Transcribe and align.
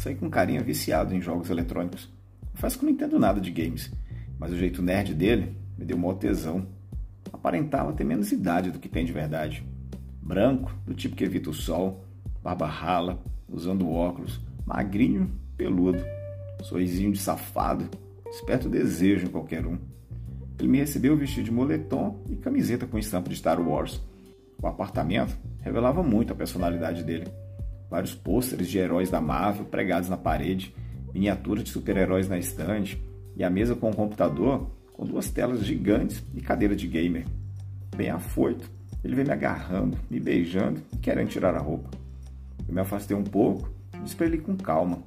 saí 0.00 0.14
com 0.14 0.26
um 0.26 0.30
carinha 0.30 0.62
viciado 0.62 1.14
em 1.14 1.20
jogos 1.20 1.50
eletrônicos. 1.50 2.08
Faz 2.54 2.74
que 2.74 2.84
não 2.84 2.92
entendo 2.92 3.18
nada 3.18 3.38
de 3.38 3.50
games, 3.50 3.92
mas 4.38 4.50
o 4.50 4.56
jeito 4.56 4.80
nerd 4.80 5.14
dele 5.14 5.54
me 5.76 5.84
deu 5.84 5.98
maior 5.98 6.14
tesão. 6.14 6.66
Aparentava 7.30 7.92
ter 7.92 8.04
menos 8.04 8.32
idade 8.32 8.70
do 8.70 8.78
que 8.78 8.88
tem 8.88 9.04
de 9.04 9.12
verdade. 9.12 9.62
Branco, 10.22 10.74
do 10.86 10.94
tipo 10.94 11.14
que 11.14 11.22
evita 11.22 11.50
o 11.50 11.54
sol, 11.54 12.02
barba 12.42 12.66
rala, 12.66 13.22
usando 13.46 13.90
óculos, 13.90 14.40
magrinho, 14.64 15.30
peludo, 15.54 16.02
sorrisinho 16.62 17.12
de 17.12 17.18
safado, 17.18 17.86
desperta 18.24 18.68
o 18.68 18.70
desejo 18.70 19.26
em 19.26 19.30
qualquer 19.30 19.66
um. 19.66 19.78
Ele 20.58 20.68
me 20.68 20.78
recebeu 20.78 21.14
vestido 21.14 21.44
de 21.44 21.52
moletom 21.52 22.22
e 22.30 22.36
camiseta 22.36 22.86
com 22.86 22.98
estampa 22.98 23.28
de 23.28 23.36
Star 23.36 23.60
Wars. 23.60 24.00
O 24.62 24.66
apartamento 24.66 25.36
revelava 25.60 26.02
muito 26.02 26.32
a 26.32 26.36
personalidade 26.36 27.02
dele. 27.02 27.26
Vários 27.90 28.14
pôsteres 28.14 28.68
de 28.68 28.78
heróis 28.78 29.10
da 29.10 29.20
Marvel 29.20 29.64
pregados 29.64 30.08
na 30.08 30.16
parede, 30.16 30.74
miniaturas 31.12 31.64
de 31.64 31.70
super-heróis 31.70 32.28
na 32.28 32.38
estante 32.38 33.02
e 33.36 33.42
a 33.42 33.50
mesa 33.50 33.74
com 33.74 33.90
o 33.90 33.96
computador 33.96 34.70
com 34.92 35.04
duas 35.04 35.30
telas 35.30 35.64
gigantes 35.64 36.22
e 36.34 36.40
cadeira 36.40 36.76
de 36.76 36.86
gamer. 36.86 37.26
Bem 37.96 38.10
afoito, 38.10 38.70
ele 39.02 39.14
veio 39.14 39.26
me 39.26 39.32
agarrando, 39.32 39.98
me 40.08 40.20
beijando 40.20 40.82
e 40.92 40.98
querendo 40.98 41.28
tirar 41.28 41.54
a 41.54 41.58
roupa. 41.58 41.90
Eu 42.68 42.74
me 42.74 42.80
afastei 42.80 43.16
um 43.16 43.24
pouco 43.24 43.70
e 43.94 44.00
disse 44.00 44.14
para 44.14 44.26
ele 44.26 44.38
com 44.38 44.56
calma. 44.56 45.02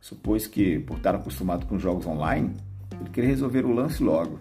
Supôs 0.00 0.46
que, 0.46 0.78
por 0.80 0.98
estar 0.98 1.14
acostumado 1.14 1.66
com 1.66 1.78
jogos 1.78 2.06
online, 2.06 2.54
ele 3.00 3.10
queria 3.10 3.30
resolver 3.30 3.64
o 3.64 3.72
lance 3.72 4.02
logo. 4.02 4.38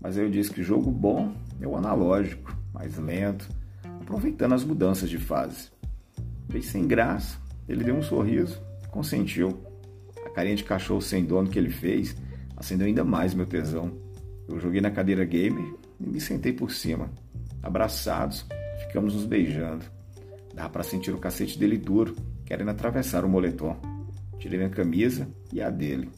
Mas 0.00 0.16
eu 0.16 0.28
disse 0.30 0.50
que 0.50 0.62
jogo 0.62 0.90
bom 0.90 1.32
é 1.60 1.66
o 1.66 1.76
analógico, 1.76 2.56
mais 2.72 2.96
lento, 2.98 3.48
aproveitando 4.00 4.54
as 4.54 4.64
mudanças 4.64 5.08
de 5.08 5.18
fase. 5.18 5.68
Bem 6.54 6.62
sem 6.62 6.86
graça, 6.86 7.36
ele 7.68 7.82
deu 7.82 7.96
um 7.96 8.02
sorriso 8.02 8.62
consentiu. 8.94 9.60
A 10.24 10.30
carinha 10.30 10.54
de 10.54 10.62
cachorro 10.62 11.02
sem 11.02 11.24
dono 11.24 11.50
que 11.50 11.58
ele 11.58 11.68
fez 11.68 12.14
acendeu 12.56 12.86
ainda 12.86 13.02
mais 13.02 13.34
meu 13.34 13.44
tesão. 13.44 13.90
Eu 14.46 14.60
joguei 14.60 14.80
na 14.80 14.92
cadeira 14.92 15.24
gamer 15.24 15.74
e 15.98 16.06
me 16.08 16.20
sentei 16.20 16.52
por 16.52 16.70
cima. 16.70 17.10
Abraçados, 17.60 18.46
ficamos 18.86 19.14
nos 19.14 19.26
beijando. 19.26 19.84
Dava 20.54 20.68
para 20.68 20.84
sentir 20.84 21.10
o 21.10 21.18
cacete 21.18 21.58
dele 21.58 21.76
duro, 21.76 22.14
querendo 22.44 22.70
atravessar 22.70 23.24
o 23.24 23.28
moletom. 23.28 23.76
Tirei 24.38 24.58
minha 24.58 24.70
camisa 24.70 25.26
e 25.52 25.60
a 25.60 25.70
dele. 25.70 26.08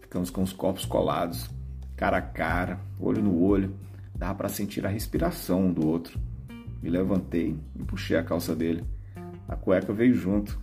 Ficamos 0.00 0.30
com 0.30 0.42
os 0.42 0.52
corpos 0.52 0.84
colados, 0.84 1.48
cara 1.96 2.16
a 2.16 2.22
cara, 2.22 2.80
olho 2.98 3.22
no 3.22 3.40
olho, 3.40 3.72
dava 4.16 4.34
para 4.34 4.48
sentir 4.48 4.84
a 4.84 4.88
respiração 4.88 5.66
um 5.66 5.72
do 5.72 5.86
outro. 5.86 6.18
Me 6.82 6.90
levantei 6.90 7.56
e 7.78 7.84
puxei 7.84 8.16
a 8.16 8.24
calça 8.24 8.52
dele. 8.52 8.82
A 9.48 9.56
cueca 9.56 9.92
veio 9.92 10.14
junto. 10.14 10.58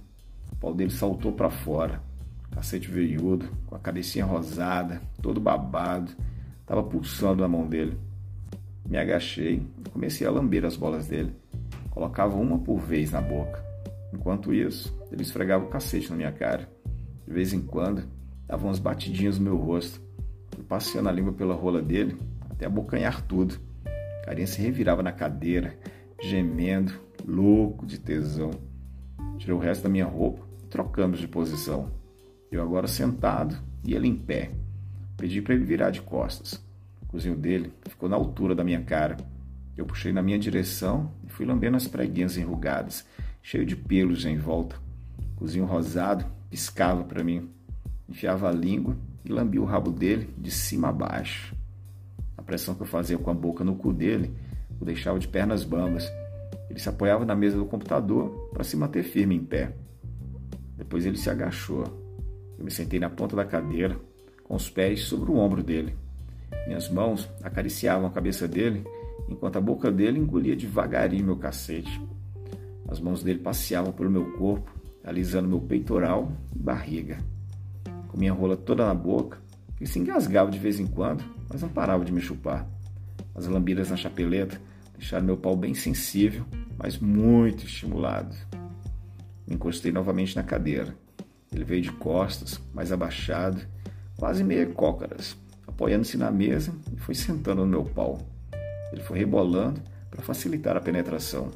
O 0.52 0.56
pau 0.56 0.73
dele 0.73 0.92
saltou 0.92 1.31
para 1.31 1.50
fora. 1.50 2.02
Cacete 2.52 2.90
veiudo, 2.90 3.50
com 3.66 3.75
a 3.75 3.80
cabecinha 3.80 4.25
rosada, 4.25 5.02
todo 5.22 5.42
babado, 5.42 6.12
estava 6.62 6.84
pulsando 6.84 7.42
na 7.42 7.48
mão 7.48 7.67
dele. 7.67 7.98
Me 8.86 8.98
agachei 8.98 9.66
e 9.86 9.90
comecei 9.90 10.28
a 10.28 10.31
lamber 10.31 10.64
as 10.66 10.75
bolas 10.75 11.08
dele. 11.08 11.36
Colocava 11.90 12.36
uma 12.36 12.59
por 12.59 12.80
vez 12.80 13.12
na 13.12 13.22
boca. 13.22 13.64
Enquanto 14.14 14.53
isso, 14.53 14.95
ele 15.12 15.23
esfregava 15.23 15.66
o 15.66 15.70
cacete 15.70 16.12
na 16.12 16.16
minha 16.16 16.31
cara. 16.31 16.70
De 17.25 17.34
vez 17.34 17.53
em 17.53 17.62
quando, 17.62 18.03
dava 18.45 18.66
umas 18.66 18.80
batidinhas 18.80 19.40
no 19.40 19.45
meu 19.45 19.58
rosto 19.58 20.03
passeando 20.68 21.09
a 21.09 21.12
língua 21.12 21.34
pela 21.34 21.53
rola 21.53 21.81
dele 21.81 22.18
até 22.50 22.66
abocanhar 22.66 23.22
tudo. 23.23 23.59
Carinha 24.25 24.47
se 24.47 24.62
revirava 24.62 25.03
na 25.03 25.12
cadeira, 25.12 25.78
gemendo, 26.22 26.94
louco 27.25 27.86
de 27.86 28.00
tesão. 28.00 28.52
Tirei 29.38 29.56
o 29.56 29.60
resto 29.60 29.84
da 29.84 29.90
minha 29.90 30.06
roupa 30.06 30.46
e 30.64 30.68
trocamos 30.68 31.20
de 31.20 31.28
posição. 31.28 31.92
Eu 32.52 32.62
agora 32.62 32.88
sentado 32.88 33.58
e 33.84 33.94
ele 33.94 34.08
em 34.08 34.16
pé. 34.16 34.52
Pedi 35.18 35.42
para 35.42 35.53
ele 35.53 35.66
virar 35.66 35.90
de 35.90 36.02
costas. 36.02 36.53
O 37.02 37.06
cozinho 37.08 37.36
dele 37.36 37.72
ficou 37.88 38.08
na 38.08 38.16
altura 38.16 38.56
da 38.56 38.64
minha 38.64 38.81
cara. 38.81 39.18
Eu 39.75 39.86
puxei 39.86 40.12
na 40.12 40.22
minha 40.22 40.38
direção 40.38 41.12
e 41.25 41.30
fui 41.30 41.46
lambendo 41.46 41.78
as 41.78 41.88
preguinhas 41.88 42.38
enrugadas, 42.38 43.06
cheio 43.42 43.66
de 43.66 43.75
pelos 43.75 44.25
em 44.25 44.38
volta. 44.38 44.75
O 45.36 45.40
cozinho 45.40 45.66
rosado 45.66 46.26
piscava 46.50 47.03
para 47.03 47.24
mim. 47.24 47.50
Enfiava 48.08 48.50
a 48.50 48.52
língua 48.52 48.96
e 49.26 49.31
lambia 49.31 49.62
o 49.62 49.66
rabo 49.66 49.92
dele 49.92 50.30
de 50.38 50.52
cima 50.52 50.90
a 50.90 50.92
baixo. 50.92 51.56
A 52.38 52.42
pressão 52.42 52.76
que 52.76 52.81
eu 52.81 52.88
fazia 52.88 53.18
com 53.18 53.31
a 53.31 53.34
boca 53.34 53.64
no 53.64 53.76
cu 53.76 53.92
dele 53.92 54.31
o 54.80 54.86
deixava 54.86 55.18
de 55.18 55.28
pernas 55.28 55.64
bambas. 55.64 56.12
Ele 56.73 56.79
se 56.79 56.89
apoiava 56.89 57.23
na 57.23 57.35
mesa 57.35 57.56
do 57.56 57.66
computador 57.66 58.50
para 58.51 58.63
se 58.63 58.75
manter 58.75 59.03
firme 59.03 59.35
em 59.35 59.45
pé. 59.45 59.75
Depois 60.75 61.06
ele 61.06 61.17
se 61.17 61.29
agachou. 61.29 61.84
Eu 62.57 62.66
me 62.66 62.72
sentei 62.72 63.00
na 63.00 63.11
ponta 63.11 63.35
da 63.35 63.45
cadeira, 63.45 63.95
com 64.44 64.56
os 64.56 64.69
pés 64.72 65.03
sobre 65.03 65.29
o 65.29 65.38
ombro 65.38 65.61
dele. 65.61 65.95
Minhas 66.66 66.89
mãos 66.89 67.29
acariciavam 67.44 68.07
a 68.07 68.11
cabeça 68.11 68.47
dele, 68.47 68.84
enquanto 69.29 69.57
a 69.57 69.61
boca 69.61 69.91
dele 69.91 70.17
engolia 70.17 70.56
devagarinho 70.56 71.25
meu 71.25 71.38
cacete. 71.38 72.01
As 72.88 73.00
mãos 73.00 73.22
dele 73.22 73.40
passeavam 73.40 73.91
pelo 73.91 74.09
meu 74.09 74.31
corpo, 74.34 74.73
alisando 75.03 75.47
meu 75.47 75.61
peitoral 75.61 76.31
e 76.55 76.59
barriga 76.59 77.19
com 78.13 78.19
minha 78.19 78.31
rola 78.31 78.55
toda 78.55 78.85
na 78.85 78.94
boca, 78.94 79.40
que 79.75 79.88
se 79.88 79.97
engasgava 79.97 80.51
de 80.51 80.59
vez 80.59 80.79
em 80.79 80.85
quando, 80.85 81.23
mas 81.50 81.63
não 81.63 81.69
parava 81.69 82.05
de 82.05 82.11
me 82.11 82.22
chupar. 82.22 82.69
As 83.34 83.47
lambidas 83.47 83.90
na 83.90 83.97
chapeleta 83.97 84.61
deixaram 84.95 85.25
meu 85.25 85.35
pau 85.35 85.55
bem 85.55 85.73
sensível, 85.73 86.45
mas 86.78 86.97
muito 86.97 87.66
estimulado. 87.66 88.35
Encostei 89.47 89.91
novamente 89.91 90.35
na 90.35 90.44
cadeira. 90.44 90.95
Ele 91.51 91.63
veio 91.63 91.81
de 91.81 91.91
costas, 91.91 92.59
mais 92.73 92.91
abaixado, 92.91 93.61
quase 94.17 94.44
meia 94.44 94.66
cócaras, 94.66 95.38
apoiando-se 95.67 96.17
na 96.17 96.31
mesa 96.31 96.73
e 96.95 97.00
foi 97.00 97.13
sentando 97.13 97.61
no 97.61 97.67
meu 97.67 97.84
pau. 97.84 98.19
Ele 98.91 99.01
foi 99.01 99.19
rebolando 99.19 99.81
para 100.09 100.22
facilitar 100.22 100.78
a 100.78 100.81
penetração. 100.81 101.51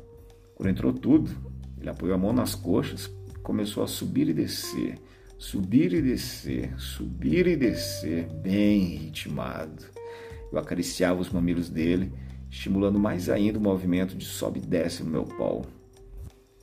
Quando 0.55 0.69
entrou 0.69 0.91
tudo, 0.91 1.31
ele 1.79 1.89
apoiou 1.89 2.15
a 2.15 2.17
mão 2.17 2.33
nas 2.33 2.55
coxas 2.55 3.11
e 3.29 3.39
começou 3.39 3.83
a 3.83 3.87
subir 3.87 4.27
e 4.29 4.33
descer, 4.33 4.99
subir 5.37 5.93
e 5.93 6.01
descer, 6.01 6.73
subir 6.79 7.47
e 7.47 7.55
descer, 7.55 8.27
bem 8.41 8.79
ritmado. 8.79 9.85
Eu 10.51 10.57
acariciava 10.57 11.21
os 11.21 11.29
mamilos 11.29 11.69
dele, 11.69 12.11
estimulando 12.49 12.99
mais 12.99 13.29
ainda 13.29 13.59
o 13.59 13.61
movimento 13.61 14.15
de 14.15 14.25
sobe 14.25 14.59
e 14.59 14.65
desce 14.65 15.03
no 15.03 15.09
meu 15.09 15.23
pau. 15.23 15.65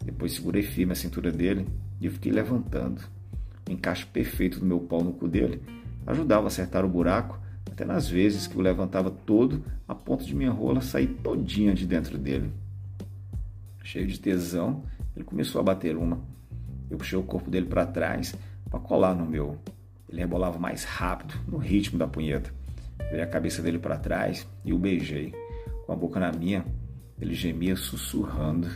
Depois 0.04 0.32
segurei 0.32 0.62
firme 0.62 0.92
a 0.92 0.96
cintura 0.96 1.30
dele 1.30 1.66
e 2.00 2.08
fiquei 2.10 2.32
levantando. 2.32 3.02
O 3.68 3.72
encaixe 3.72 4.04
perfeito 4.04 4.60
do 4.60 4.66
meu 4.66 4.80
pau 4.80 5.02
no 5.02 5.12
cu 5.12 5.26
dele 5.26 5.62
ajudava 6.06 6.44
a 6.44 6.48
acertar 6.48 6.84
o 6.84 6.88
buraco 6.88 7.38
até 7.70 7.84
nas 7.84 8.08
vezes 8.08 8.46
que 8.46 8.56
o 8.56 8.60
levantava 8.60 9.10
todo 9.10 9.64
a 9.88 9.94
ponto 9.94 10.24
de 10.24 10.34
minha 10.34 10.50
rola 10.50 10.80
sair 10.80 11.08
todinha 11.08 11.74
de 11.74 11.86
dentro 11.86 12.18
dele. 12.18 12.52
Cheio 13.82 14.06
de 14.06 14.18
tesão, 14.20 14.84
ele 15.16 15.24
começou 15.24 15.60
a 15.60 15.64
bater 15.64 15.96
uma. 15.96 16.20
Eu 16.90 16.98
puxei 16.98 17.18
o 17.18 17.22
corpo 17.22 17.50
dele 17.50 17.66
para 17.66 17.86
trás 17.86 18.34
para 18.70 18.78
colar 18.78 19.14
no 19.14 19.26
meu. 19.26 19.58
Ele 20.08 20.20
rebolava 20.20 20.58
mais 20.58 20.84
rápido, 20.84 21.34
no 21.48 21.58
ritmo 21.58 21.98
da 21.98 22.06
punheta. 22.06 22.52
Virei 23.10 23.22
a 23.22 23.26
cabeça 23.26 23.62
dele 23.62 23.78
para 23.78 23.98
trás 23.98 24.46
e 24.64 24.72
o 24.72 24.78
beijei. 24.78 25.43
Com 25.86 25.92
a 25.92 25.96
boca 25.96 26.18
na 26.18 26.32
minha, 26.32 26.64
ele 27.20 27.34
gemia 27.34 27.76
sussurrando. 27.76 28.68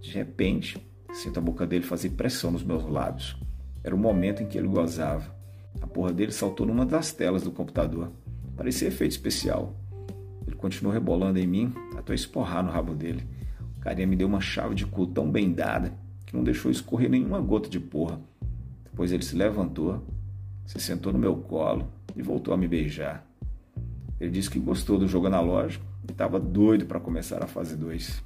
De 0.00 0.10
repente, 0.10 0.76
sinto 1.12 1.38
a 1.38 1.42
boca 1.42 1.66
dele 1.66 1.84
fazer 1.84 2.10
pressão 2.10 2.50
nos 2.50 2.64
meus 2.64 2.84
lábios. 2.84 3.36
Era 3.84 3.94
o 3.94 3.98
momento 3.98 4.42
em 4.42 4.46
que 4.46 4.58
ele 4.58 4.66
gozava. 4.66 5.34
A 5.80 5.86
porra 5.86 6.12
dele 6.12 6.32
saltou 6.32 6.66
numa 6.66 6.84
das 6.84 7.12
telas 7.12 7.42
do 7.42 7.52
computador. 7.52 8.10
Parecia 8.56 8.88
efeito 8.88 9.12
especial. 9.12 9.76
Ele 10.46 10.56
continuou 10.56 10.92
rebolando 10.92 11.38
em 11.38 11.46
mim 11.46 11.72
até 11.96 12.12
eu 12.12 12.14
esporrar 12.14 12.64
no 12.64 12.70
rabo 12.70 12.94
dele. 12.94 13.24
O 13.76 13.80
carinha 13.80 14.06
me 14.06 14.16
deu 14.16 14.26
uma 14.26 14.40
chave 14.40 14.74
de 14.74 14.84
cu 14.84 15.06
tão 15.06 15.30
bem 15.30 15.52
dada 15.52 15.92
que 16.24 16.34
não 16.34 16.42
deixou 16.42 16.70
escorrer 16.70 17.08
nenhuma 17.08 17.40
gota 17.40 17.68
de 17.68 17.78
porra. 17.78 18.20
Depois 18.82 19.12
ele 19.12 19.22
se 19.22 19.36
levantou, 19.36 20.04
se 20.64 20.80
sentou 20.80 21.12
no 21.12 21.18
meu 21.18 21.36
colo 21.36 21.86
e 22.16 22.22
voltou 22.22 22.52
a 22.52 22.56
me 22.56 22.66
beijar. 22.66 23.24
Ele 24.18 24.30
disse 24.30 24.50
que 24.50 24.58
gostou 24.58 24.98
do 24.98 25.06
jogo 25.06 25.26
analógico 25.26 25.84
e 26.08 26.12
estava 26.12 26.38
doido 26.38 26.86
para 26.86 27.00
começar 27.00 27.42
a 27.42 27.46
fase 27.46 27.76
2. 27.76 28.22